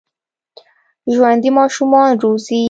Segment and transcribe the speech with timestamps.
[1.13, 2.59] ژوندي ماشومان روزي